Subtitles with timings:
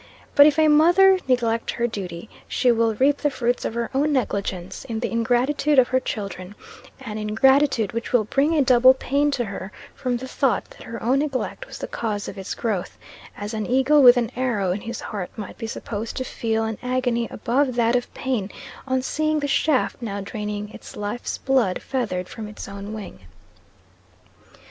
[0.33, 4.11] But if a mother neglect her duty, she will reap the fruits of her own
[4.11, 6.55] negligence in the ingratitude of her children
[7.01, 11.03] an ingratitude which will bring a double pain to her, from the thought that her
[11.03, 12.97] own neglect was the cause of its growth,
[13.37, 16.79] as an eagle with an arrow in his heart might be supposed to feel an
[16.81, 18.49] agony above that of pain
[18.87, 23.19] on seeing the shaft now draining its life's blood feathered from its own wing.